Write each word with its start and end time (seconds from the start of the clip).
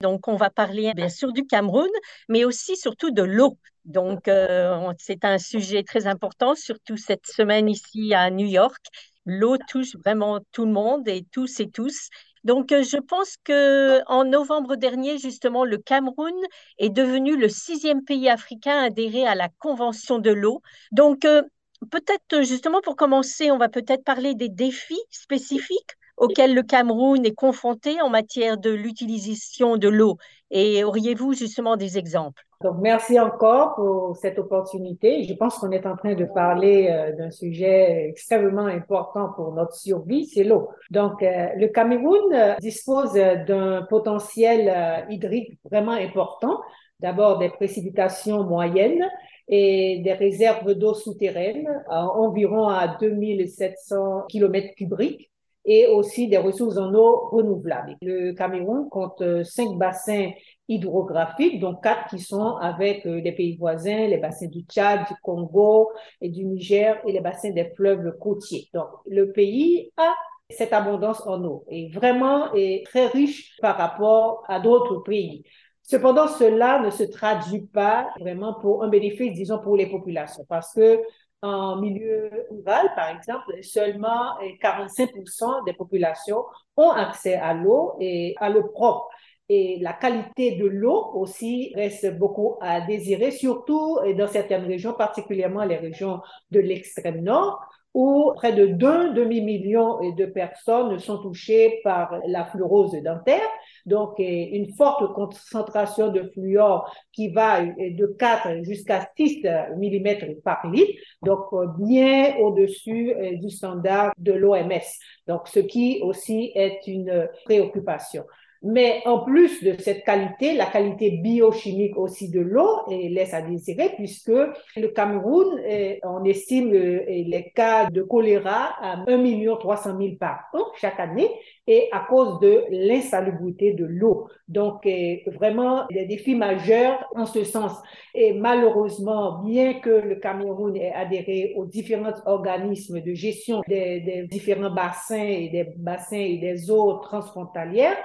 Donc, 0.00 0.28
on 0.28 0.36
va 0.36 0.48
parler 0.48 0.92
bien 0.94 1.08
sûr 1.08 1.32
du 1.32 1.44
Cameroun, 1.44 1.88
mais 2.28 2.44
aussi 2.44 2.76
surtout 2.76 3.10
de 3.10 3.22
l'eau. 3.22 3.58
Donc, 3.84 4.28
euh, 4.28 4.92
c'est 4.98 5.24
un 5.24 5.38
sujet 5.38 5.82
très 5.82 6.06
important, 6.06 6.54
surtout 6.54 6.96
cette 6.96 7.26
semaine 7.26 7.68
ici 7.68 8.14
à 8.14 8.30
New 8.30 8.46
York. 8.46 8.84
L'eau 9.26 9.56
touche 9.68 9.96
vraiment 9.96 10.38
tout 10.52 10.66
le 10.66 10.72
monde 10.72 11.08
et 11.08 11.26
tous 11.32 11.58
et 11.58 11.68
tous. 11.68 12.10
Donc, 12.44 12.70
euh, 12.70 12.84
je 12.84 12.98
pense 12.98 13.36
que 13.42 14.00
en 14.06 14.24
novembre 14.24 14.76
dernier, 14.76 15.18
justement, 15.18 15.64
le 15.64 15.78
Cameroun 15.78 16.34
est 16.78 16.90
devenu 16.90 17.36
le 17.36 17.48
sixième 17.48 18.04
pays 18.04 18.28
africain 18.28 18.78
adhéré 18.80 19.26
à 19.26 19.34
la 19.34 19.48
Convention 19.58 20.20
de 20.20 20.30
l'eau. 20.30 20.62
Donc, 20.92 21.24
euh, 21.24 21.42
peut-être 21.90 22.42
justement 22.44 22.80
pour 22.82 22.94
commencer, 22.94 23.50
on 23.50 23.58
va 23.58 23.68
peut-être 23.68 24.04
parler 24.04 24.36
des 24.36 24.48
défis 24.48 25.02
spécifiques 25.10 25.97
auxquels 26.18 26.54
le 26.54 26.62
Cameroun 26.62 27.24
est 27.24 27.34
confronté 27.34 28.00
en 28.00 28.10
matière 28.10 28.58
de 28.58 28.70
l'utilisation 28.70 29.76
de 29.76 29.88
l'eau. 29.88 30.16
Et 30.50 30.84
auriez-vous 30.84 31.34
justement 31.34 31.76
des 31.76 31.98
exemples? 31.98 32.42
Donc, 32.62 32.78
merci 32.80 33.20
encore 33.20 33.76
pour 33.76 34.16
cette 34.16 34.36
opportunité. 34.38 35.22
Je 35.22 35.34
pense 35.34 35.58
qu'on 35.58 35.70
est 35.70 35.86
en 35.86 35.96
train 35.96 36.14
de 36.14 36.24
parler 36.24 36.88
euh, 36.90 37.14
d'un 37.14 37.30
sujet 37.30 38.08
extrêmement 38.08 38.66
important 38.66 39.28
pour 39.36 39.52
notre 39.52 39.74
survie, 39.74 40.26
c'est 40.26 40.42
l'eau. 40.42 40.68
Donc, 40.90 41.22
euh, 41.22 41.48
le 41.56 41.68
Cameroun 41.68 42.32
euh, 42.32 42.56
dispose 42.56 43.12
d'un 43.12 43.82
potentiel 43.88 45.06
hydrique 45.08 45.58
vraiment 45.70 45.92
important. 45.92 46.58
D'abord, 46.98 47.38
des 47.38 47.50
précipitations 47.50 48.42
moyennes 48.42 49.08
et 49.46 50.00
des 50.02 50.14
réserves 50.14 50.74
d'eau 50.74 50.94
souterraines, 50.94 51.68
environ 51.88 52.66
à 52.66 52.88
2700 53.00 54.24
km 54.28 54.74
cubiques 54.74 55.30
et 55.64 55.86
aussi 55.86 56.28
des 56.28 56.38
ressources 56.38 56.78
en 56.78 56.94
eau 56.94 57.28
renouvelables. 57.30 57.96
Le 58.02 58.32
Cameroun 58.32 58.88
compte 58.88 59.20
euh, 59.20 59.44
cinq 59.44 59.76
bassins 59.76 60.30
hydrographiques, 60.68 61.60
dont 61.60 61.74
quatre 61.74 62.08
qui 62.08 62.18
sont 62.18 62.56
avec 62.56 63.06
euh, 63.06 63.20
les 63.20 63.32
pays 63.32 63.56
voisins, 63.56 64.06
les 64.06 64.18
bassins 64.18 64.46
du 64.48 64.60
Tchad, 64.62 65.00
du 65.08 65.14
Congo 65.22 65.90
et 66.20 66.28
du 66.28 66.44
Niger 66.44 67.00
et 67.06 67.12
les 67.12 67.20
bassins 67.20 67.50
des 67.50 67.70
fleuves 67.76 68.16
côtiers. 68.18 68.68
Donc, 68.72 68.88
le 69.06 69.32
pays 69.32 69.90
a 69.96 70.14
cette 70.50 70.72
abondance 70.72 71.26
en 71.26 71.44
eau 71.44 71.64
et 71.68 71.90
vraiment 71.90 72.52
est 72.54 72.84
très 72.86 73.06
riche 73.06 73.56
par 73.60 73.76
rapport 73.76 74.44
à 74.48 74.60
d'autres 74.60 75.02
pays. 75.02 75.42
Cependant, 75.82 76.28
cela 76.28 76.80
ne 76.80 76.90
se 76.90 77.02
traduit 77.02 77.62
pas 77.62 78.10
vraiment 78.20 78.54
pour 78.60 78.82
un 78.84 78.88
bénéfice, 78.88 79.32
disons, 79.32 79.58
pour 79.58 79.76
les 79.76 79.86
populations, 79.86 80.44
parce 80.48 80.74
que 80.74 81.00
en 81.42 81.76
milieu 81.76 82.30
rural, 82.50 82.90
par 82.96 83.08
exemple, 83.10 83.62
seulement 83.62 84.38
45% 84.60 85.64
des 85.64 85.72
populations 85.72 86.44
ont 86.76 86.90
accès 86.90 87.34
à 87.34 87.54
l'eau 87.54 87.96
et 88.00 88.34
à 88.38 88.50
l'eau 88.50 88.64
propre. 88.64 89.08
Et 89.48 89.78
la 89.80 89.94
qualité 89.94 90.56
de 90.56 90.66
l'eau 90.66 91.10
aussi 91.14 91.72
reste 91.74 92.18
beaucoup 92.18 92.56
à 92.60 92.82
désirer, 92.82 93.30
surtout 93.30 93.98
dans 94.16 94.28
certaines 94.28 94.66
régions, 94.66 94.92
particulièrement 94.92 95.64
les 95.64 95.76
régions 95.76 96.20
de 96.50 96.60
l'extrême 96.60 97.22
nord, 97.22 97.58
où 97.98 98.32
près 98.36 98.52
de 98.52 98.66
2 98.66 99.12
demi-millions 99.14 99.98
de 100.16 100.24
personnes 100.24 101.00
sont 101.00 101.18
touchées 101.18 101.80
par 101.82 102.20
la 102.28 102.44
fluorose 102.44 102.92
dentaire, 103.02 103.42
donc 103.86 104.20
une 104.20 104.72
forte 104.76 105.12
concentration 105.14 106.12
de 106.12 106.22
fluor 106.32 106.88
qui 107.12 107.28
va 107.30 107.64
de 107.64 108.06
4 108.16 108.62
jusqu'à 108.62 109.08
6 109.16 109.42
mm 109.42 110.36
par 110.44 110.70
litre, 110.70 110.92
donc 111.22 111.46
bien 111.80 112.36
au-dessus 112.36 113.16
euh, 113.16 113.36
du 113.38 113.50
standard 113.50 114.12
de 114.16 114.32
l'OMS, 114.32 114.88
donc 115.26 115.48
ce 115.48 115.58
qui 115.58 115.98
aussi 116.00 116.52
est 116.54 116.86
une 116.86 117.28
préoccupation. 117.46 118.22
Mais 118.62 119.02
en 119.06 119.20
plus 119.20 119.62
de 119.62 119.80
cette 119.80 120.04
qualité, 120.04 120.54
la 120.54 120.66
qualité 120.66 121.10
biochimique 121.22 121.96
aussi 121.96 122.28
de 122.28 122.40
l'eau 122.40 122.82
laisse 122.88 123.32
à 123.32 123.42
désirer 123.42 123.90
puisque 123.96 124.28
le 124.28 124.88
Cameroun, 124.88 125.60
on 126.02 126.24
estime 126.24 126.74
euh, 126.74 127.04
les 127.06 127.52
cas 127.54 127.88
de 127.90 128.02
choléra 128.02 128.74
à 128.80 129.04
1 129.06 129.56
300 129.56 129.96
000 129.98 130.16
par 130.18 130.48
an 130.54 130.64
chaque 130.76 130.98
année 130.98 131.30
et 131.68 131.88
à 131.92 132.00
cause 132.08 132.40
de 132.40 132.64
l'insalubrité 132.70 133.74
de 133.74 133.84
l'eau. 133.84 134.28
Donc, 134.48 134.86
euh, 134.86 135.16
vraiment, 135.26 135.86
des 135.90 136.06
défis 136.06 136.34
majeurs 136.34 137.04
en 137.14 137.26
ce 137.26 137.44
sens. 137.44 137.72
Et 138.14 138.32
malheureusement, 138.32 139.42
bien 139.42 139.74
que 139.74 139.90
le 139.90 140.16
Cameroun 140.16 140.74
ait 140.74 140.94
adhéré 140.94 141.52
aux 141.56 141.66
différents 141.66 142.14
organismes 142.24 143.02
de 143.02 143.12
gestion 143.12 143.60
des, 143.68 144.26
différents 144.30 144.70
bassins 144.70 145.22
et 145.22 145.50
des 145.50 145.74
bassins 145.76 146.16
et 146.16 146.38
des 146.38 146.70
eaux 146.70 146.94
transfrontalières, 146.94 147.96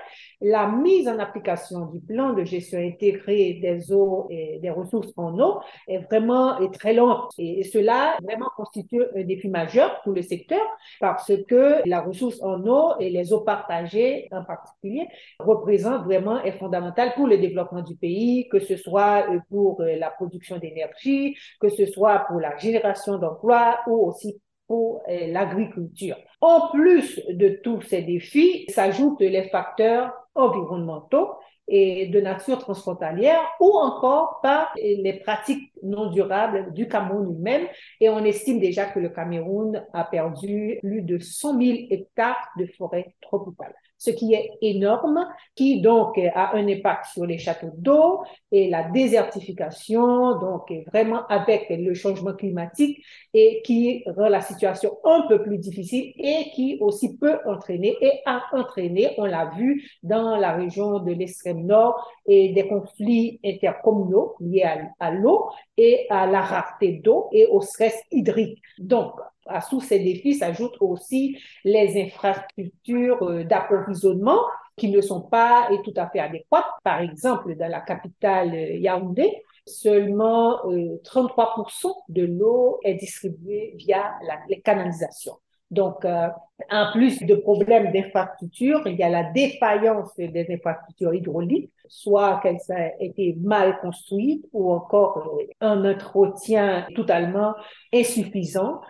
la 0.41 0.67
mise 0.67 1.07
en 1.07 1.17
application 1.19 1.85
du 1.85 2.01
plan 2.01 2.33
de 2.33 2.43
gestion 2.43 2.79
intégrée 2.79 3.59
des 3.61 3.93
eaux 3.93 4.27
et 4.29 4.59
des 4.61 4.69
ressources 4.69 5.13
en 5.15 5.39
eau 5.39 5.61
est 5.87 5.99
vraiment 5.99 6.59
est 6.59 6.73
très 6.73 6.93
lente. 6.93 7.31
Et 7.37 7.63
cela 7.63 8.17
vraiment 8.21 8.49
constitue 8.57 9.03
un 9.15 9.23
défi 9.23 9.47
majeur 9.47 10.01
pour 10.03 10.11
le 10.11 10.21
secteur 10.21 10.59
parce 10.99 11.31
que 11.47 11.87
la 11.87 12.01
ressource 12.01 12.41
en 12.43 12.67
eau 12.67 12.93
et 12.99 13.09
les 13.09 13.31
eaux 13.31 13.39
partagées 13.55 14.27
en 14.31 14.43
particulier 14.43 15.07
représentent 15.39 16.05
vraiment 16.05 16.41
est 16.43 16.57
fondamental 16.57 17.13
pour 17.15 17.27
le 17.27 17.37
développement 17.37 17.81
du 17.81 17.95
pays, 17.95 18.47
que 18.49 18.59
ce 18.59 18.75
soit 18.75 19.29
euh, 19.29 19.39
pour 19.49 19.81
euh, 19.81 19.95
la 19.97 20.09
production 20.09 20.57
d'énergie, 20.57 21.35
que 21.59 21.69
ce 21.69 21.85
soit 21.85 22.25
pour 22.27 22.39
la 22.39 22.57
génération 22.57 23.17
d'emplois 23.17 23.79
ou 23.87 24.07
aussi 24.07 24.41
pour 24.67 25.01
euh, 25.07 25.27
l'agriculture. 25.27 26.17
En 26.41 26.69
plus 26.71 27.21
de 27.29 27.59
tous 27.63 27.81
ces 27.81 28.01
défis, 28.01 28.65
s'ajoutent 28.69 29.21
les 29.21 29.49
facteurs 29.49 30.13
environnementaux 30.35 31.29
et 31.67 32.07
de 32.07 32.19
nature 32.19 32.59
transfrontalière 32.59 33.41
ou 33.59 33.71
encore 33.71 34.39
par 34.41 34.73
les 34.75 35.21
pratiques 35.23 35.71
non 35.81 36.09
durables 36.09 36.73
du 36.73 36.87
Cameroun 36.87 37.33
lui-même. 37.33 37.67
Et 38.01 38.09
on 38.09 38.23
estime 38.25 38.59
déjà 38.59 38.85
que 38.85 38.99
le 38.99 39.09
Cameroun 39.09 39.85
a 39.93 40.03
perdu 40.03 40.77
plus 40.81 41.01
de 41.01 41.19
100 41.19 41.61
000 41.61 41.77
hectares 41.89 42.49
de 42.57 42.65
forêt 42.77 43.15
tropicale 43.21 43.73
ce 44.03 44.11
qui 44.11 44.33
est 44.33 44.51
énorme, 44.61 45.25
qui 45.55 45.79
donc 45.79 46.17
a 46.17 46.55
un 46.55 46.67
impact 46.67 47.05
sur 47.13 47.25
les 47.25 47.37
châteaux 47.37 47.71
d'eau 47.77 48.23
et 48.51 48.69
la 48.69 48.83
désertification, 48.89 50.39
donc 50.39 50.73
vraiment 50.91 51.25
avec 51.27 51.67
le 51.69 51.93
changement 51.93 52.33
climatique 52.33 53.01
et 53.33 53.61
qui 53.63 54.03
rend 54.17 54.27
la 54.27 54.41
situation 54.41 54.97
un 55.05 55.25
peu 55.29 55.41
plus 55.41 55.57
difficile 55.57 56.11
et 56.17 56.51
qui 56.53 56.77
aussi 56.81 57.17
peut 57.17 57.39
entraîner 57.45 57.95
et 58.01 58.19
a 58.25 58.41
entraîné, 58.51 59.11
on 59.17 59.25
l'a 59.25 59.51
vu 59.57 59.89
dans 60.03 60.35
la 60.35 60.51
région 60.51 60.99
de 60.99 61.13
l'extrême 61.13 61.65
nord 61.65 62.05
et 62.25 62.49
des 62.49 62.67
conflits 62.67 63.39
intercommunaux 63.45 64.35
liés 64.41 64.63
à, 64.63 64.79
à 64.99 65.11
l'eau 65.11 65.49
et 65.77 66.07
à 66.09 66.27
la 66.27 66.41
rareté 66.41 66.99
d'eau 67.03 67.29
et 67.31 67.45
au 67.45 67.61
stress 67.61 67.97
hydrique. 68.11 68.61
Donc, 68.79 69.13
à 69.47 69.61
tous 69.61 69.81
ces 69.81 69.99
défis 69.99 70.35
s'ajoutent 70.35 70.77
aussi 70.79 71.37
les 71.63 72.01
infrastructures 72.01 73.21
euh, 73.23 73.43
d'approvisionnement 73.43 74.39
qui 74.75 74.89
ne 74.89 75.01
sont 75.01 75.21
pas 75.21 75.69
tout 75.83 75.93
à 75.95 76.09
fait 76.09 76.19
adéquates. 76.19 76.65
Par 76.83 77.01
exemple, 77.01 77.55
dans 77.55 77.69
la 77.69 77.81
capitale 77.81 78.53
euh, 78.53 78.77
Yaoundé, 78.77 79.31
seulement 79.65 80.57
33% 80.65 81.87
euh, 81.87 81.89
de 82.09 82.23
l'eau 82.25 82.79
est 82.83 82.95
distribuée 82.95 83.73
via 83.77 84.13
les 84.49 84.61
canalisations. 84.61 85.37
Donc, 85.71 86.05
en 86.05 86.91
plus 86.91 87.23
de 87.23 87.33
problèmes 87.33 87.91
d'infrastructure, 87.91 88.81
il 88.85 88.95
y 88.95 89.01
a 89.01 89.09
la 89.09 89.23
défaillance 89.31 90.13
des 90.17 90.45
infrastructures 90.51 91.15
hydrauliques, 91.15 91.71
soit 91.87 92.39
qu'elles 92.43 92.59
aient 92.69 92.95
été 92.99 93.35
mal 93.41 93.79
construites 93.81 94.45
ou 94.53 94.71
encore 94.71 95.39
un 95.61 95.83
entretien 95.91 96.85
totalement 96.95 97.55
insuffisant. 97.91 98.81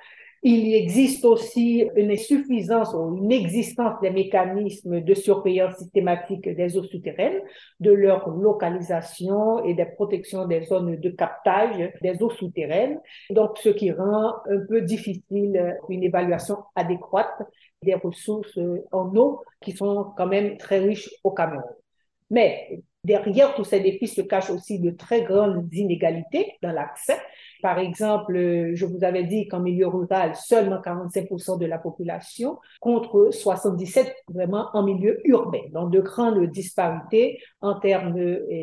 Il 0.46 0.74
existe 0.76 1.24
aussi 1.24 1.90
une 1.96 2.12
insuffisance 2.12 2.94
ou 2.94 3.16
une 3.16 3.32
existence 3.32 4.02
des 4.02 4.10
mécanismes 4.10 5.00
de 5.00 5.14
surveillance 5.14 5.78
systématique 5.78 6.50
des 6.54 6.78
eaux 6.78 6.84
souterraines, 6.84 7.40
de 7.80 7.92
leur 7.92 8.28
localisation 8.30 9.64
et 9.64 9.74
des 9.74 9.86
protections 9.86 10.46
des 10.46 10.66
zones 10.66 10.98
de 10.98 11.10
captage 11.12 11.94
des 12.02 12.22
eaux 12.22 12.30
souterraines. 12.30 13.00
Donc, 13.30 13.58
ce 13.58 13.70
qui 13.70 13.92
rend 13.92 14.34
un 14.50 14.60
peu 14.68 14.82
difficile 14.82 15.78
une 15.88 16.04
évaluation 16.04 16.58
adéquate 16.76 17.42
des 17.82 17.96
ressources 17.96 18.60
en 18.92 19.16
eau 19.16 19.42
qui 19.62 19.72
sont 19.72 20.12
quand 20.18 20.28
même 20.28 20.58
très 20.58 20.80
riches 20.80 21.10
au 21.24 21.32
Cameroun. 21.32 21.64
Mais 22.30 22.82
derrière 23.06 23.56
tous 23.56 23.64
ces 23.64 23.80
défis 23.80 24.08
se 24.08 24.22
cachent 24.22 24.50
aussi 24.50 24.80
de 24.80 24.92
très 24.92 25.24
grandes 25.24 25.74
inégalités 25.74 26.58
dans 26.62 26.72
l'accès 26.72 27.18
par 27.64 27.80
exemple, 27.80 28.36
je 28.74 28.86
vous 28.86 29.06
avais 29.06 29.24
dit 29.24 29.48
qu'en 29.48 29.62
milieu 29.62 29.88
rural, 29.88 30.36
seulement 30.36 30.82
45% 30.82 31.58
de 31.58 31.66
la 31.66 31.78
population 31.78 32.60
contre 32.82 33.30
77 33.32 34.14
vraiment 34.28 34.68
en 34.74 34.84
milieu 34.84 35.22
urbain. 35.24 35.62
Donc, 35.72 35.90
de 35.90 36.02
grandes 36.02 36.46
disparités 36.48 37.40
en 37.62 37.80
termes 37.80 38.16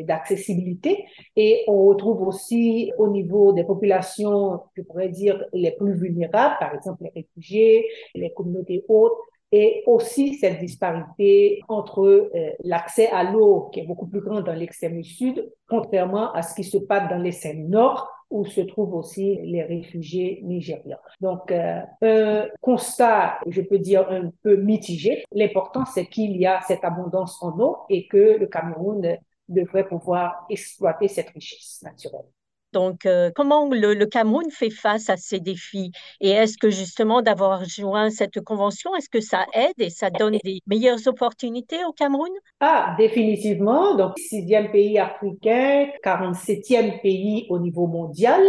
d'accessibilité. 0.03 1.03
Et 1.35 1.63
on 1.67 1.83
retrouve 1.87 2.21
aussi 2.27 2.91
au 2.99 3.07
niveau 3.07 3.53
des 3.53 3.63
populations, 3.63 4.59
je 4.77 4.83
pourrais 4.83 5.09
dire, 5.09 5.43
les 5.51 5.71
plus 5.71 5.95
vulnérables, 5.95 6.57
par 6.59 6.75
exemple 6.75 7.03
les 7.03 7.23
réfugiés, 7.23 7.87
les 8.13 8.31
communautés 8.31 8.85
hautes, 8.87 9.17
et 9.51 9.83
aussi 9.85 10.35
cette 10.35 10.59
disparité 10.59 11.61
entre 11.67 12.01
euh, 12.01 12.51
l'accès 12.63 13.07
à 13.07 13.23
l'eau 13.23 13.69
qui 13.71 13.81
est 13.81 13.85
beaucoup 13.85 14.07
plus 14.07 14.21
grand 14.21 14.41
dans 14.41 14.53
l'extrême 14.53 15.03
sud, 15.03 15.51
contrairement 15.67 16.31
à 16.33 16.41
ce 16.41 16.55
qui 16.55 16.63
se 16.63 16.77
passe 16.77 17.09
dans 17.09 17.17
l'extrême 17.17 17.67
nord 17.67 18.09
où 18.29 18.45
se 18.45 18.61
trouvent 18.61 18.95
aussi 18.95 19.39
les 19.43 19.61
réfugiés 19.61 20.39
nigérians. 20.43 20.99
Donc, 21.19 21.51
euh, 21.51 21.81
un 22.01 22.47
constat, 22.61 23.39
je 23.45 23.61
peux 23.61 23.77
dire, 23.77 24.09
un 24.09 24.31
peu 24.41 24.55
mitigé. 24.55 25.25
L'important, 25.33 25.83
c'est 25.85 26.05
qu'il 26.05 26.37
y 26.37 26.45
a 26.45 26.61
cette 26.61 26.85
abondance 26.85 27.43
en 27.43 27.59
eau 27.59 27.79
et 27.89 28.07
que 28.07 28.37
le 28.39 28.47
Cameroun 28.47 29.17
devrait 29.49 29.85
pouvoir 29.85 30.45
exploiter 30.49 31.09
cette 31.09 31.29
richesse 31.31 31.81
naturelle. 31.83 32.25
Donc, 32.73 33.05
euh, 33.05 33.31
comment 33.35 33.67
le, 33.69 34.05
Cameroun 34.05 34.49
fait 34.49 34.69
face 34.69 35.09
à 35.09 35.17
ces 35.17 35.39
défis? 35.39 35.91
Et 36.19 36.29
est-ce 36.29 36.57
que 36.57 36.69
justement 36.69 37.21
d'avoir 37.21 37.65
joint 37.65 38.09
cette 38.09 38.41
convention, 38.41 38.95
est-ce 38.95 39.09
que 39.09 39.21
ça 39.21 39.45
aide 39.53 39.79
et 39.79 39.89
ça 39.89 40.09
donne 40.09 40.37
des 40.43 40.59
meilleures 40.67 41.05
opportunités 41.07 41.83
au 41.87 41.91
Cameroun? 41.91 42.29
Ah, 42.59 42.95
définitivement. 42.97 43.95
Donc, 43.95 44.17
sixième 44.17 44.71
pays 44.71 44.97
africain, 44.99 45.87
47e 46.03 47.01
pays 47.01 47.45
au 47.49 47.59
niveau 47.59 47.87
mondial 47.87 48.41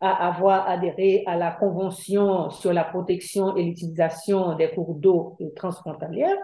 à 0.00 0.28
avoir 0.28 0.68
adhéré 0.68 1.22
à 1.26 1.36
la 1.36 1.50
convention 1.50 2.50
sur 2.50 2.72
la 2.72 2.84
protection 2.84 3.56
et 3.56 3.62
l'utilisation 3.62 4.56
des 4.56 4.70
cours 4.70 4.94
d'eau 4.94 5.36
transfrontalières. 5.56 6.38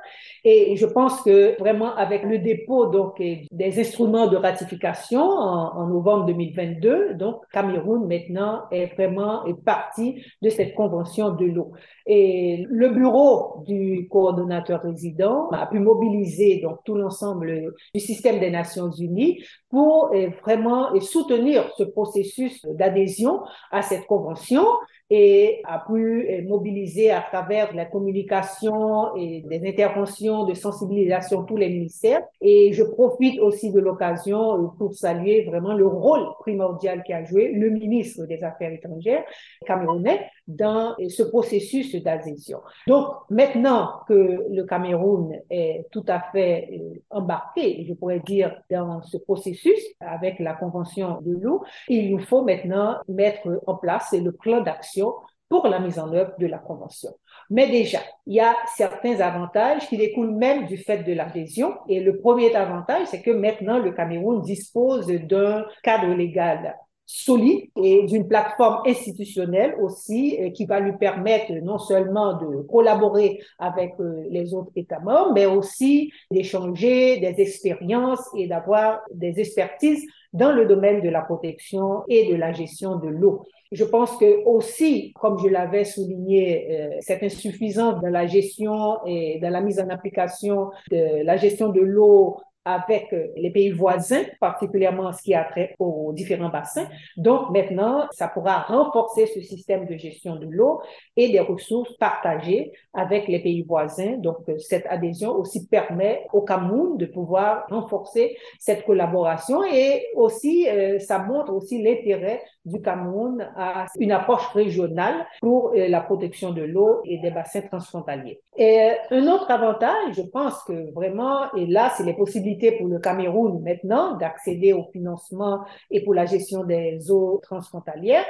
Et 0.45 0.77
je 0.77 0.87
pense 0.87 1.23
que 1.23 1.59
vraiment 1.59 1.95
avec 1.97 2.23
le 2.23 2.39
dépôt 2.39 2.87
donc 2.87 3.19
des 3.19 3.81
instruments 3.81 4.27
de 4.27 4.37
ratification 4.37 5.23
en, 5.23 5.79
en 5.79 5.87
novembre 5.87 6.27
2022, 6.27 7.15
donc, 7.15 7.26
Cameroun, 7.53 8.07
maintenant, 8.07 8.69
est 8.71 8.95
vraiment 8.95 9.45
est 9.47 9.55
partie 9.55 10.25
de 10.43 10.51
cette 10.51 10.75
convention 10.75 11.31
de 11.31 11.47
l'eau. 11.47 11.73
Et 12.07 12.65
le 12.69 12.91
bureau 12.91 13.65
du 13.67 14.07
coordonnateur 14.09 14.83
résident 14.83 15.49
a 15.51 15.67
pu 15.67 15.81
mobiliser 15.81 16.61
donc 16.63 16.79
tout 16.85 16.95
l'ensemble 16.95 17.75
du 17.95 18.01
système 18.01 18.39
des 18.39 18.51
Nations 18.51 18.91
Unies 18.91 19.43
pour 19.71 20.11
eh, 20.15 20.29
vraiment 20.43 20.99
soutenir 21.01 21.69
ce 21.77 21.83
processus 21.83 22.65
d'adhésion 22.65 23.41
à 23.73 23.83
cette 23.83 24.07
convention 24.07 24.65
et 25.11 25.61
a 25.65 25.85
pu 25.87 26.27
eh, 26.29 26.43
mobiliser 26.43 27.11
à 27.11 27.23
travers 27.23 27.75
la 27.75 27.85
communication 27.85 29.15
et 29.17 29.43
des 29.43 29.69
interventions 29.69 30.45
de 30.45 30.55
sensibilisation 30.55 31.45
tous 31.45 31.57
les 31.57 31.69
ministères. 31.69 32.23
Et 32.41 32.73
je 32.73 32.83
profite 32.83 33.41
aussi 33.41 33.73
de 33.73 33.81
l'occasion 33.81 34.55
euh, 34.55 34.67
pour 34.79 34.95
saluer 34.95 35.45
vraiment 35.45 35.75
le 35.75 35.87
rôle 35.87 36.25
primordial 36.41 37.03
qu'a 37.05 37.25
joué 37.25 37.53
le 37.53 37.71
ministre 37.71 38.27
des 38.27 38.43
Affaires 38.43 38.73
étrangères 38.73 39.25
camerounais 39.65 40.21
dans 40.47 40.95
ce 41.09 41.23
processus 41.23 41.95
d'adhésion. 41.97 42.61
Donc, 42.87 43.09
maintenant 43.31 44.01
que 44.09 44.45
le 44.51 44.65
Cameroun 44.65 45.41
est 45.51 45.87
tout 45.91 46.05
à 46.09 46.21
fait 46.33 46.69
euh, 46.73 46.99
embarqué, 47.11 47.85
je 47.89 47.95
pourrais 47.95 48.21
dire, 48.21 48.57
dans 48.71 49.03
ce 49.03 49.17
processus 49.17 49.81
avec 50.01 50.39
la 50.39 50.55
Convention 50.55 51.21
de 51.21 51.33
l'eau, 51.33 51.65
il 51.89 52.11
nous 52.11 52.21
faut 52.21 52.43
maintenant 52.43 52.97
mettre 53.09 53.61
en 53.67 53.75
place 53.75 54.13
le 54.13 54.33
plan 54.33 54.61
d'action 54.61 55.15
pour 55.49 55.69
la 55.69 55.79
mise 55.79 55.99
en 55.99 56.13
œuvre 56.13 56.33
de 56.39 56.47
la 56.47 56.59
Convention. 56.59 57.11
Mais 57.51 57.69
déjà, 57.69 58.01
il 58.27 58.35
y 58.35 58.41
a 58.41 58.57
certains 58.77 59.21
avantages 59.21 59.89
qui 59.89 59.97
découlent 59.97 60.35
même 60.35 60.67
du 60.67 60.77
fait 60.77 61.05
de 61.05 61.13
l'adhésion. 61.13 61.77
Et 61.89 62.01
le 62.01 62.19
premier 62.19 62.55
avantage, 62.57 63.07
c'est 63.07 63.23
que 63.23 63.31
maintenant, 63.31 63.79
le 63.79 63.93
Cameroun 63.93 64.43
dispose 64.43 65.07
d'un 65.07 65.65
cadre 65.83 66.13
légal 66.15 66.77
solide 67.07 67.71
et 67.77 68.03
d'une 68.03 68.27
plateforme 68.27 68.81
institutionnelle 68.85 69.77
aussi 69.81 70.37
euh, 70.41 70.51
qui 70.51 70.67
va 70.67 70.81
lui 70.81 70.93
permettre 70.99 71.53
non 71.63 71.79
seulement 71.79 72.35
de 72.35 72.63
collaborer 72.63 73.41
avec 73.61 73.95
euh, 74.01 74.25
les 74.29 74.53
autres 74.53 74.73
États 74.75 74.99
membres, 74.99 75.33
mais 75.33 75.47
aussi 75.47 76.11
d'échanger 76.33 77.19
des 77.21 77.41
expériences 77.41 78.29
et 78.37 78.49
d'avoir 78.49 79.01
des 79.15 79.39
expertises 79.39 80.05
dans 80.33 80.53
le 80.53 80.67
domaine 80.67 81.01
de 81.01 81.09
la 81.09 81.23
protection 81.23 82.03
et 82.09 82.29
de 82.29 82.35
la 82.35 82.53
gestion 82.53 82.97
de 82.97 83.09
l'eau. 83.09 83.43
Je 83.71 83.85
pense 83.85 84.17
que 84.17 84.45
aussi, 84.45 85.13
comme 85.15 85.39
je 85.39 85.49
l'avais 85.49 85.85
souligné, 85.85 86.67
euh, 86.71 86.97
c'est 87.01 87.23
insuffisant 87.23 88.01
dans 88.01 88.09
la 88.09 88.27
gestion 88.27 88.99
et 89.07 89.39
dans 89.41 89.51
la 89.51 89.61
mise 89.61 89.79
en 89.79 89.89
application 89.91 90.71
de 90.91 91.23
la 91.25 91.37
gestion 91.37 91.69
de 91.69 91.81
l'eau 91.81 92.39
avec 92.67 93.13
euh, 93.13 93.29
les 93.37 93.51
pays 93.51 93.71
voisins, 93.71 94.25
particulièrement 94.41 95.13
ce 95.13 95.23
qui 95.23 95.35
a 95.35 95.45
trait 95.45 95.77
aux 95.79 96.13
différents 96.13 96.49
bassins. 96.49 96.89
Donc 97.17 97.51
maintenant, 97.51 98.09
ça 98.11 98.27
pourra 98.27 98.63
renforcer 98.63 99.27
ce 99.27 99.41
système 99.41 99.87
de 99.87 99.97
gestion 99.97 100.35
de 100.35 100.47
l'eau 100.51 100.83
et 101.17 101.29
des 101.31 101.39
ressources 101.39 101.97
partagées 101.97 102.73
avec 102.93 103.29
les 103.29 103.39
pays 103.39 103.63
voisins. 103.63 104.17
Donc 104.19 104.39
euh, 104.49 104.59
cette 104.59 104.85
adhésion 104.87 105.31
aussi 105.37 105.69
permet 105.69 106.27
au 106.33 106.43
Cameroun 106.43 106.99
de 106.99 107.07
pouvoir 107.07 107.67
renforcer 107.71 108.37
cette 108.59 108.85
collaboration 108.85 109.63
et 109.65 110.05
aussi 110.17 110.69
euh, 110.69 110.99
ça 110.99 111.21
montre 111.21 111.55
aussi 111.55 111.81
l'intérêt 111.81 112.43
du 112.65 112.83
Cameroun 112.83 113.49
à 113.57 113.87
une 113.97 114.11
approche 114.11 114.49
régionale 114.49 115.25
pour 115.41 115.73
la 115.77 116.01
protection 116.01 116.51
de 116.51 116.63
l'eau 116.63 117.01
et 117.05 117.19
des 117.19 117.31
bassins 117.31 117.61
transfrontaliers. 117.61 118.41
Et 118.57 118.91
un 119.13 119.29
autre 119.29 119.49
avantage, 119.53 120.15
je 120.17 120.23
pense 120.23 120.65
que 120.65 120.93
vraiment, 120.93 121.53
et 121.55 121.67
là, 121.67 121.93
c'est 121.97 122.03
les 122.03 122.15
possibilités 122.15 122.56
pour 122.79 122.89
le 122.89 122.99
Cameroun 122.99 123.63
maintenant 123.63 124.17
d'accéder 124.17 124.73
au 124.73 124.85
financement 124.93 125.65
et 125.91 126.03
pour 126.03 126.15
la 126.15 126.27
gestion 126.27 126.65
des 126.65 127.11
eaux 127.11 127.41
transfrontalières 127.43 128.27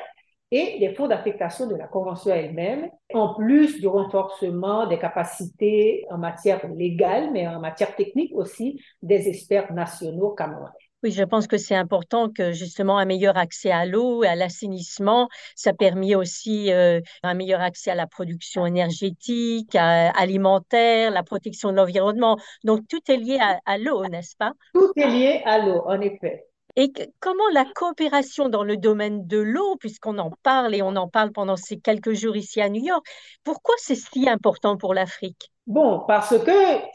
et 0.50 0.78
les 0.78 0.94
fonds 0.94 1.08
d'affectation 1.08 1.66
de 1.66 1.74
la 1.74 1.88
Convention 1.88 2.32
elle-même, 2.32 2.88
en 3.12 3.34
plus 3.34 3.80
du 3.80 3.88
renforcement 3.88 4.86
des 4.86 4.98
capacités 4.98 6.06
en 6.10 6.18
matière 6.18 6.68
légale, 6.68 7.30
mais 7.32 7.48
en 7.48 7.58
matière 7.58 7.96
technique 7.96 8.32
aussi, 8.34 8.80
des 9.02 9.28
experts 9.28 9.72
nationaux 9.72 10.30
camerounais. 10.30 10.85
Oui, 11.06 11.12
je 11.12 11.22
pense 11.22 11.46
que 11.46 11.56
c'est 11.56 11.76
important 11.76 12.30
que 12.32 12.50
justement 12.50 12.98
un 12.98 13.04
meilleur 13.04 13.36
accès 13.36 13.70
à 13.70 13.86
l'eau 13.86 14.24
et 14.24 14.26
à 14.26 14.34
l'assainissement, 14.34 15.28
ça 15.54 15.72
permet 15.72 16.16
aussi 16.16 16.72
euh, 16.72 17.00
un 17.22 17.34
meilleur 17.34 17.60
accès 17.60 17.92
à 17.92 17.94
la 17.94 18.08
production 18.08 18.66
énergétique, 18.66 19.76
alimentaire, 19.76 21.12
la 21.12 21.22
protection 21.22 21.70
de 21.70 21.76
l'environnement. 21.76 22.38
Donc 22.64 22.80
tout 22.88 22.98
est 23.06 23.18
lié 23.18 23.38
à, 23.40 23.60
à 23.66 23.78
l'eau, 23.78 24.04
n'est-ce 24.08 24.34
pas? 24.36 24.50
Tout 24.74 24.90
est 24.96 25.06
lié 25.06 25.42
à 25.44 25.60
l'eau, 25.60 25.80
en 25.86 26.00
effet. 26.00 26.48
Et 26.74 26.92
comment 27.20 27.48
la 27.52 27.66
coopération 27.66 28.48
dans 28.48 28.64
le 28.64 28.76
domaine 28.76 29.28
de 29.28 29.38
l'eau, 29.38 29.76
puisqu'on 29.76 30.18
en 30.18 30.32
parle 30.42 30.74
et 30.74 30.82
on 30.82 30.96
en 30.96 31.06
parle 31.08 31.30
pendant 31.30 31.56
ces 31.56 31.78
quelques 31.78 32.14
jours 32.14 32.34
ici 32.34 32.60
à 32.60 32.68
New 32.68 32.84
York, 32.84 33.06
pourquoi 33.44 33.76
c'est 33.78 33.94
si 33.94 34.28
important 34.28 34.76
pour 34.76 34.92
l'Afrique? 34.92 35.52
Bon, 35.66 36.04
parce 36.06 36.38
que 36.38 36.52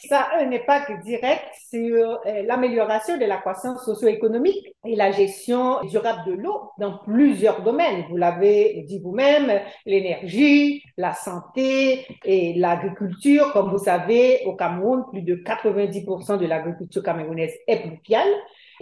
ça 0.07 0.21
a 0.21 0.43
un 0.43 0.51
impact 0.53 1.03
direct 1.03 1.43
sur 1.69 2.21
l'amélioration 2.45 3.17
de 3.17 3.25
la 3.25 3.35
croissance 3.35 3.83
socio-économique 3.83 4.65
et 4.85 4.95
la 4.95 5.11
gestion 5.11 5.81
durable 5.81 6.21
de 6.25 6.41
l'eau 6.41 6.71
dans 6.79 6.99
plusieurs 6.99 7.63
domaines. 7.63 8.05
Vous 8.09 8.15
l'avez 8.15 8.85
dit 8.87 9.01
vous-même, 9.03 9.59
l'énergie, 9.85 10.83
la 10.95 11.13
santé 11.13 12.07
et 12.23 12.53
l'agriculture. 12.53 13.51
Comme 13.51 13.71
vous 13.71 13.83
savez, 13.83 14.39
au 14.45 14.55
Cameroun, 14.55 15.03
plus 15.11 15.21
de 15.21 15.35
90% 15.35 16.37
de 16.37 16.45
l'agriculture 16.45 17.03
camerounaise 17.03 17.53
est 17.67 17.81
pluviale 17.81 18.29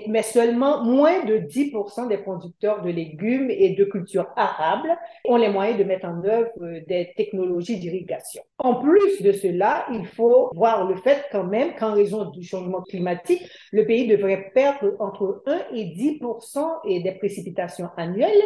mais 0.08 0.24
seulement 0.24 0.84
moins 0.84 1.24
de 1.26 1.38
10% 1.38 2.08
des 2.08 2.18
producteurs 2.18 2.82
de 2.82 2.90
légumes 2.90 3.50
et 3.50 3.76
de 3.76 3.86
cultures 3.86 4.28
arables 4.36 4.98
ont 5.26 5.36
les 5.36 5.50
moyens 5.50 5.78
de 5.78 5.84
mettre 5.84 6.08
en 6.08 6.24
œuvre 6.24 6.52
euh, 6.62 6.82
des 6.88 7.14
technologies 7.16 7.80
d'irrigation. 7.80 8.42
En 8.58 8.76
plus 8.76 9.22
de 9.22 9.32
cela, 9.32 9.86
il 9.92 10.06
faut 10.06 10.50
voir 10.56 10.88
le 10.88 10.96
fait 10.96 11.26
quand 11.32 11.44
même 11.44 11.76
qu'en 11.76 11.94
raison 11.94 12.26
du 12.26 12.44
changement 12.44 12.82
climatique, 12.82 13.42
le 13.72 13.86
pays 13.86 14.08
devrait 14.08 14.52
perdre 14.54 14.94
entre 15.00 15.44
1 15.46 15.76
et 15.76 15.86
10% 15.86 17.04
des 17.04 17.12
précipitations 17.14 17.90
annuelles 17.98 18.44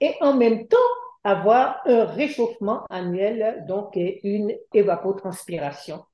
et 0.00 0.12
en 0.20 0.34
même 0.34 0.66
temps 0.66 0.76
avoir 1.24 1.80
un 1.86 2.04
réchauffement 2.04 2.84
annuel, 2.90 3.64
donc 3.66 3.96
une 3.96 4.54
évapotranspiration 4.74 6.04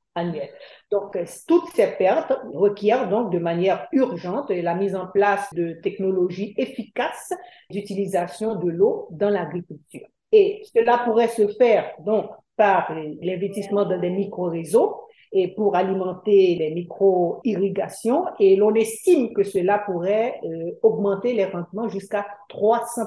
Donc, 0.91 1.15
euh, 1.17 1.25
toutes 1.47 1.69
ces 1.75 1.87
pertes 1.97 2.33
requièrent 2.53 3.09
donc 3.09 3.33
de 3.33 3.39
manière 3.39 3.87
urgente 3.93 4.51
la 4.51 4.75
mise 4.75 4.97
en 4.97 5.07
place 5.07 5.49
de 5.55 5.75
technologies 5.83 6.55
efficaces 6.57 7.33
d'utilisation 7.71 8.57
de 8.57 8.71
l'eau 8.71 9.07
dans 9.13 9.31
l'agriculture. 9.31 10.07
Et 10.33 10.63
cela 10.75 10.99
pourrait 11.05 11.29
se 11.29 11.47
faire 11.49 11.93
donc 12.01 12.31
par 12.57 12.93
l'investissement 13.23 13.85
dans 13.85 13.99
des 13.99 14.11
micro-réseaux 14.11 15.01
et 15.33 15.55
pour 15.55 15.77
alimenter 15.77 16.57
les 16.57 16.75
micro-irrigations. 16.75 18.25
Et 18.39 18.57
l'on 18.57 18.75
estime 18.75 19.33
que 19.33 19.45
cela 19.45 19.79
pourrait 19.79 20.41
euh, 20.45 20.73
augmenter 20.83 21.35
les 21.35 21.47
rendements 21.47 21.89
jusqu'à 21.89 22.27
300 22.49 23.07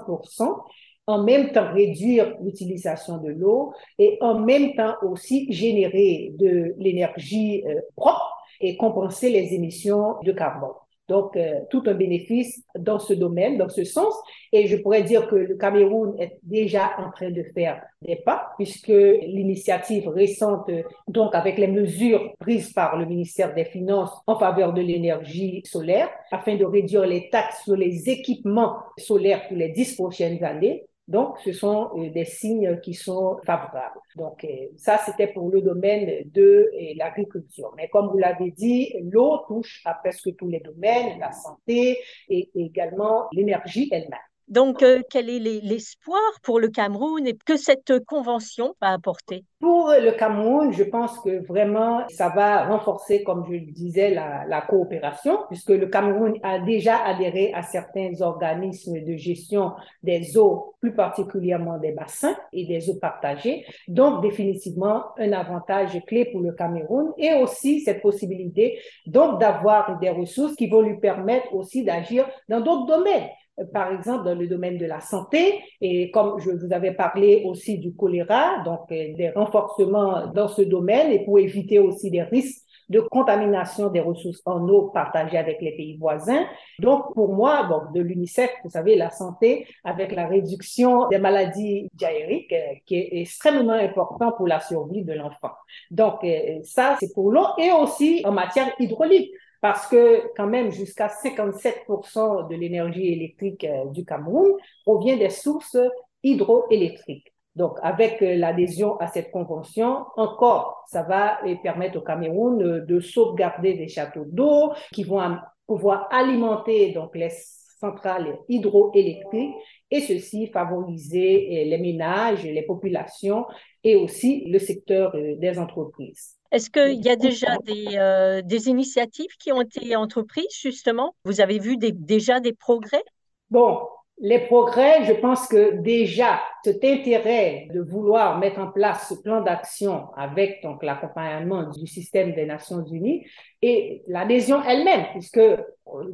en 1.08 1.24
même 1.24 1.52
temps 1.52 1.72
réduire 1.74 2.36
l'utilisation 2.42 3.18
de 3.18 3.30
l'eau 3.30 3.74
et 4.00 4.18
en 4.22 4.40
même 4.40 4.74
temps 4.76 4.96
aussi 5.02 5.52
générer 5.52 6.32
de 6.38 6.74
l'énergie 6.78 7.64
euh, 7.68 7.82
propre 7.96 8.38
et 8.62 8.78
compenser 8.78 9.30
les 9.30 9.54
émissions 9.54 10.16
de 10.24 10.32
carbone. 10.32 10.72
Donc, 11.10 11.36
euh, 11.36 11.60
tout 11.70 11.84
un 11.86 11.96
bénéfice 11.96 12.64
dans 12.80 12.98
ce 12.98 13.14
domaine, 13.14 13.58
dans 13.58 13.68
ce 13.68 13.84
sens. 13.84 14.14
Et 14.54 14.68
je 14.68 14.78
pourrais 14.78 15.04
dire 15.04 15.28
que 15.28 15.36
le 15.36 15.56
Cameroun 15.58 16.16
est 16.18 16.40
déjà 16.44 16.92
en 16.98 17.12
train 17.12 17.30
de 17.30 17.44
faire 17.54 17.82
des 18.02 18.16
pas, 18.16 18.54
puisque 18.58 18.88
l'initiative 18.88 20.08
récente, 20.08 20.72
donc 21.10 21.36
avec 21.36 21.58
les 21.58 21.68
mesures 21.68 22.34
prises 22.40 22.72
par 22.72 22.96
le 22.98 23.06
ministère 23.06 23.54
des 23.54 23.66
Finances 23.66 24.14
en 24.28 24.40
faveur 24.40 24.72
de 24.72 24.82
l'énergie 24.82 25.62
solaire, 25.66 26.10
afin 26.32 26.56
de 26.56 26.64
réduire 26.64 27.06
les 27.06 27.30
taxes 27.30 27.64
sur 27.66 27.76
les 27.76 28.10
équipements 28.10 28.78
solaires 28.98 29.46
pour 29.50 29.58
les 29.58 29.70
dix 29.70 29.96
prochaines 29.96 30.42
années, 30.42 30.86
donc, 31.08 31.38
ce 31.44 31.52
sont 31.52 31.92
euh, 31.98 32.10
des 32.12 32.24
signes 32.24 32.80
qui 32.80 32.94
sont 32.94 33.38
favorables. 33.46 34.00
Donc, 34.16 34.44
euh, 34.46 34.48
ça, 34.78 34.98
c'était 35.06 35.28
pour 35.28 35.50
le 35.50 35.62
domaine 35.62 36.30
de 36.32 36.72
euh, 36.74 36.94
l'agriculture. 36.96 37.74
Mais 37.76 37.90
comme 37.90 38.10
vous 38.10 38.18
l'avez 38.18 38.52
dit, 38.52 38.96
l'eau 39.12 39.40
touche 39.48 39.82
à 39.84 39.96
presque 39.96 40.34
tous 40.38 40.48
les 40.48 40.62
domaines, 40.62 41.20
la 41.20 41.34
santé 41.34 42.00
et 42.30 42.50
également 42.56 43.28
l'énergie 43.34 43.90
elle-même. 43.92 44.20
Donc, 44.48 44.84
quel 45.10 45.30
est 45.30 45.40
l'espoir 45.40 46.20
pour 46.44 46.60
le 46.60 46.68
Cameroun 46.68 47.26
et 47.26 47.38
que 47.46 47.58
cette 47.58 48.06
convention 48.06 48.76
va 48.82 48.90
apporter? 48.90 49.46
Pour 49.60 49.90
le 49.90 50.12
Cameroun, 50.12 50.74
je 50.74 50.84
pense 50.84 51.18
que 51.20 51.46
vraiment, 51.48 52.04
ça 52.10 52.30
va 52.30 52.66
renforcer, 52.66 53.24
comme 53.24 53.46
je 53.48 53.54
le 53.54 53.72
disais, 53.72 54.14
la, 54.14 54.44
la, 54.46 54.62
coopération, 54.62 55.40
puisque 55.48 55.70
le 55.70 55.88
Cameroun 55.88 56.34
a 56.44 56.60
déjà 56.60 56.98
adhéré 56.98 57.54
à 57.54 57.64
certains 57.64 58.22
organismes 58.22 59.00
de 59.02 59.16
gestion 59.16 59.72
des 60.04 60.38
eaux, 60.38 60.76
plus 60.82 60.94
particulièrement 60.94 61.78
des 61.78 61.94
bassins 61.94 62.36
et 62.52 62.66
des 62.66 62.90
eaux 62.90 63.00
partagées. 63.00 63.66
Donc, 63.88 64.22
définitivement, 64.22 65.04
un 65.18 65.32
avantage 65.32 65.98
clé 66.06 66.26
pour 66.26 66.42
le 66.42 66.52
Cameroun 66.52 67.14
et 67.18 67.34
aussi 67.36 67.80
cette 67.82 68.02
possibilité, 68.02 68.80
d'avoir 69.06 69.98
des 70.00 70.10
ressources 70.10 70.56
qui 70.56 70.68
vont 70.68 70.82
lui 70.82 71.00
permettre 71.00 71.54
aussi 71.56 71.84
d'agir 71.84 72.28
dans 72.50 72.60
d'autres 72.60 72.86
domaines 72.86 73.30
par 73.72 73.92
exemple 73.92 74.26
dans 74.26 74.36
le 74.36 74.48
domaine 74.48 74.78
de 74.78 74.86
la 74.86 75.00
santé, 75.00 75.62
et 75.82 76.12
comme 76.12 76.40
je 76.40 76.52
vous 76.52 76.74
avais 76.74 76.94
parlé 76.94 77.44
aussi 77.46 77.78
du 77.78 77.94
choléra, 77.96 78.64
donc 78.64 78.92
euh, 78.92 79.14
des 79.16 79.30
renforcements 79.30 80.28
dans 80.28 80.48
ce 80.48 80.62
domaine 80.62 81.12
et 81.12 81.24
pour 81.24 81.40
éviter 81.40 81.80
aussi 81.80 82.10
des 82.10 82.24
risques 82.24 82.64
de 82.90 83.00
contamination 83.00 83.90
des 83.90 84.02
ressources 84.02 84.42
en 84.46 84.68
eau 84.68 84.90
partagées 84.90 85.38
avec 85.38 85.62
les 85.62 85.72
pays 85.72 85.98
voisins. 85.98 86.46
Donc, 86.80 87.14
pour 87.14 87.34
moi, 87.34 87.64
bon, 87.64 87.82
de 87.94 88.02
l'UNICEF, 88.02 88.52
vous 88.64 88.70
savez, 88.70 88.96
la 88.96 89.10
santé 89.10 89.66
avec 89.84 90.12
la 90.12 90.28
réduction 90.28 91.08
des 91.08 91.18
maladies 91.18 91.90
diarrhéiques, 91.94 92.52
euh, 92.54 92.76
qui 92.86 92.96
est 92.96 93.22
extrêmement 93.22 93.74
important 93.74 94.32
pour 94.34 94.48
la 94.48 94.60
survie 94.60 95.04
de 95.04 95.14
l'enfant. 95.14 95.52
Donc, 95.92 96.24
euh, 96.24 96.60
ça, 96.64 96.98
c'est 97.00 97.14
pour 97.14 97.32
l'eau 97.32 97.46
et 97.58 97.72
aussi 97.72 98.22
en 98.26 98.32
matière 98.32 98.74
hydraulique 98.80 99.32
parce 99.64 99.88
que 99.88 100.30
quand 100.36 100.48
même 100.48 100.72
jusqu'à 100.72 101.08
57% 101.08 102.50
de 102.50 102.56
l'énergie 102.56 103.08
électrique 103.14 103.64
euh, 103.64 103.86
du 103.92 104.04
Cameroun 104.04 104.52
provient 104.84 105.16
des 105.16 105.30
sources 105.30 105.78
hydroélectriques. 106.22 107.34
Donc, 107.56 107.78
avec 107.82 108.22
euh, 108.22 108.36
l'adhésion 108.36 108.98
à 108.98 109.08
cette 109.08 109.32
convention, 109.32 110.04
encore, 110.18 110.84
ça 110.90 111.04
va 111.04 111.40
permettre 111.64 111.98
au 111.98 112.02
Cameroun 112.02 112.62
euh, 112.62 112.82
de 112.82 113.00
sauvegarder 113.00 113.76
des 113.76 113.88
châteaux 113.88 114.26
d'eau 114.28 114.74
qui 114.92 115.06
vont 115.06 115.22
pouvoir 115.66 116.10
alimenter 116.12 116.92
donc 116.92 117.16
les 117.16 117.32
centrales 117.80 118.40
hydroélectriques 118.50 119.56
et 119.90 120.02
ceci 120.02 120.48
favoriser 120.48 121.64
les 121.64 121.78
ménages, 121.78 122.44
les 122.44 122.64
populations 122.64 123.46
et 123.82 123.96
aussi 123.96 124.44
le 124.50 124.60
secteur 124.60 125.14
des 125.14 125.58
entreprises. 125.58 126.38
Est-ce 126.54 126.70
qu'il 126.70 127.04
y 127.04 127.10
a 127.10 127.16
déjà 127.16 127.58
des, 127.66 127.98
euh, 127.98 128.44
des, 128.44 128.70
initiatives 128.70 129.36
qui 129.40 129.52
ont 129.52 129.62
été 129.62 129.96
entreprises, 129.96 130.56
justement? 130.62 131.16
Vous 131.26 131.42
avez 131.42 131.58
vu 131.58 131.78
déjà 131.78 132.40
des 132.40 132.54
progrès? 132.54 133.04
Bon, 133.50 133.80
les 134.20 134.40
progrès, 134.40 135.04
je 135.06 135.14
pense 135.14 135.48
que 135.48 135.78
déjà, 135.82 136.40
cet 136.64 136.84
intérêt 136.86 137.68
de 137.74 137.82
vouloir 137.82 138.38
mettre 138.40 138.60
en 138.60 138.72
place 138.72 139.10
ce 139.10 139.22
plan 139.22 139.42
d'action 139.42 140.06
avec 140.16 140.62
donc 140.64 140.82
l'accompagnement 140.84 141.64
du 141.64 141.88
système 141.88 142.34
des 142.34 142.46
Nations 142.46 142.86
Unies 142.86 143.26
et 143.62 144.02
l'adhésion 144.08 144.62
elle-même, 144.64 145.06
puisque 145.12 145.42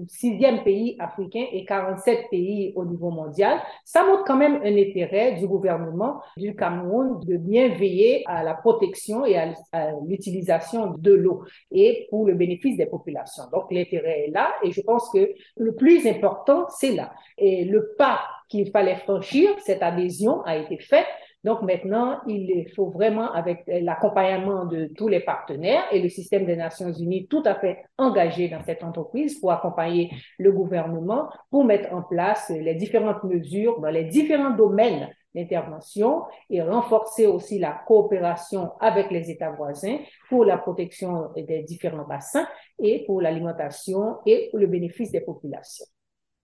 sixième 0.08 0.64
pays 0.64 0.96
africain 1.00 1.46
et 1.52 1.66
47 1.66 2.30
pays 2.32 2.74
au 2.76 2.86
niveau 2.86 3.12
mondial, 3.12 3.60
ça 3.86 4.04
montre 4.04 4.24
quand 4.26 4.38
même 4.38 4.56
un 4.64 4.76
intérêt 4.76 5.34
du 5.34 5.48
gouvernement 5.48 6.22
du 6.38 6.56
Cameroun 6.56 7.20
de 7.26 7.38
bien 7.38 7.70
veiller 7.70 8.24
à 8.28 8.44
la 8.44 8.56
protection 8.56 9.26
et 9.26 9.38
à 9.38 9.92
l'utilisation 10.08 10.96
de 10.98 11.14
l'eau 11.14 11.44
et 11.72 12.08
pour 12.10 12.26
le 12.26 12.34
bénéfice 12.34 12.78
des 12.78 12.88
populations. 12.88 13.44
Donc 13.52 13.72
l'intérêt 13.72 14.26
est 14.28 14.32
là 14.32 14.52
et 14.64 14.72
je 14.72 14.82
pense 14.82 15.10
que 15.12 15.32
le 15.58 15.76
plus 15.76 16.08
important, 16.08 16.68
c'est 16.70 16.96
là. 16.96 17.14
Et 17.38 17.66
le 17.66 17.89
pas 17.98 18.22
qu'il 18.50 18.70
fallait 18.72 18.98
franchir, 18.98 19.50
cette 19.60 19.84
adhésion 19.84 20.42
a 20.44 20.58
été 20.58 20.78
faite 20.80 21.08
donc 21.46 21.62
maintenant, 21.62 22.20
il 22.28 22.66
faut 22.76 22.90
vraiment, 22.90 23.32
avec 23.32 23.64
l'accompagnement 23.68 24.66
de 24.66 24.90
tous 24.98 25.08
les 25.08 25.22
partenaires 25.22 25.86
et 25.92 26.02
le 26.02 26.10
système 26.10 26.46
des 26.46 26.58
Nations 26.58 26.92
Unies 26.92 27.28
tout 27.28 27.44
à 27.46 27.56
fait 27.56 27.86
engagé 27.98 28.50
dans 28.50 28.62
cette 28.62 28.84
entreprise 28.84 29.40
pour 29.40 29.52
accompagner 29.52 30.12
le 30.38 30.52
gouvernement, 30.52 31.30
pour 31.50 31.64
mettre 31.64 31.94
en 31.94 32.02
place 32.02 32.50
les 32.50 32.76
différentes 32.76 33.24
mesures 33.24 33.80
dans 33.80 33.90
les 33.90 34.04
différents 34.04 34.52
domaines 34.52 35.10
d'intervention 35.34 36.24
et 36.50 36.62
renforcer 36.62 37.28
aussi 37.28 37.60
la 37.60 37.84
coopération 37.88 38.72
avec 38.82 39.10
les 39.10 39.32
États 39.32 39.52
voisins 39.52 40.00
pour 40.28 40.44
la 40.44 40.58
protection 40.58 41.30
des 41.38 41.64
différents 41.64 42.06
bassins 42.06 42.48
et 42.80 43.06
pour 43.06 43.22
l'alimentation 43.22 44.18
et 44.26 44.50
pour 44.50 44.60
le 44.60 44.68
bénéfice 44.68 45.12
des 45.12 45.22
populations. 45.22 45.86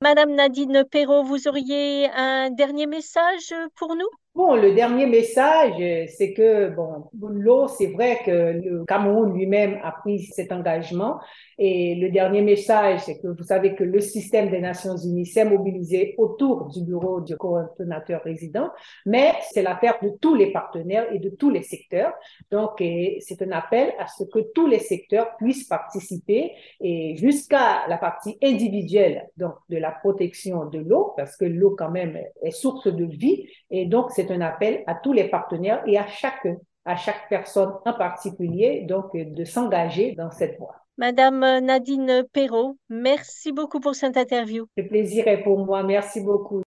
Madame 0.05 0.35
Nadine 0.35 0.85
Perrault, 0.85 1.24
vous 1.24 1.47
auriez 1.47 2.12
un 2.12 2.51
dernier 2.51 2.85
message 2.85 3.55
pour 3.74 3.95
nous? 3.95 4.07
Bon, 4.36 4.54
le 4.54 4.74
dernier 4.74 5.06
message, 5.06 5.77
c'est 6.10 6.34
que, 6.34 6.68
bon, 6.68 7.06
l'eau, 7.30 7.70
c'est 7.70 7.88
vrai 7.88 8.20
que 8.25 8.32
le 8.32 8.84
Cameroun 8.84 9.34
lui-même 9.34 9.80
a 9.82 9.94
pris 9.94 10.24
cet 10.24 10.51
engagement. 10.51 11.22
Et 11.58 11.96
le 11.96 12.10
dernier 12.10 12.42
message, 12.42 13.00
c'est 13.06 13.18
que 13.22 13.27
vous 13.27 13.44
savez 13.44 13.75
que 13.75 13.86
le 13.86 14.01
système 14.01 14.50
des 14.50 14.60
Nations 14.60 14.98
Unies 14.98 15.25
s'est 15.25 15.46
mobilisé 15.46 16.15
autour 16.18 16.65
du 16.65 16.84
bureau 16.84 17.22
du 17.22 17.38
coordonnateur 17.38 18.24
résident, 18.24 18.72
mais 19.06 19.32
c'est 19.54 19.62
l'affaire 19.62 19.98
de 20.04 20.10
tous 20.20 20.36
les 20.36 20.51
partenaires 20.51 21.06
et 21.13 21.20
de 21.20 21.30
tous 21.30 21.50
les 21.50 21.63
secteurs. 21.63 22.12
Donc, 22.51 22.84
c'est 23.20 23.42
un 23.42 23.51
appel 23.51 23.94
à 24.00 24.08
ce 24.08 24.25
que 24.25 24.39
tous 24.54 24.68
les 24.68 24.80
secteurs 24.80 25.38
puissent 25.38 25.70
participer 25.70 26.51
et 26.82 27.15
jusqu'à 27.15 27.88
la 27.88 27.98
partie 27.98 28.38
individuelle, 28.44 29.30
donc 29.38 29.54
de 29.70 29.77
la 29.77 29.92
protection 29.92 30.65
de 30.65 30.80
l'eau, 30.80 31.13
parce 31.15 31.38
que 31.38 31.46
l'eau 31.46 31.74
quand 31.77 31.92
même 31.92 32.20
est 32.42 32.51
source 32.51 32.94
de 32.94 33.06
vie. 33.06 33.48
Et 33.72 33.86
donc, 33.86 34.12
c'est 34.12 34.25
un 34.32 34.41
appel 34.41 34.84
à 34.88 34.96
tous 34.96 35.13
les 35.13 35.29
partenaires 35.29 35.82
et 35.86 35.98
à 35.98 36.08
chaque, 36.08 36.48
à 36.86 36.96
chaque 36.96 37.29
personne 37.29 37.74
en 37.86 37.94
particulier, 37.94 38.86
donc, 38.88 39.15
de 39.15 39.44
s'engager 39.44 40.13
dans 40.13 40.32
cette 40.32 40.58
voie. 40.58 40.75
Madame 40.98 41.41
Nadine 41.60 42.24
Perrault, 42.32 42.77
merci 42.89 43.51
beaucoup 43.51 43.82
pour 43.82 43.96
cette 43.96 44.15
interview. 44.15 44.65
Le 44.77 44.88
plaisir 44.88 45.27
est 45.27 45.44
pour 45.44 45.60
moi. 45.60 45.84
Merci 45.84 46.22
beaucoup. 46.22 46.63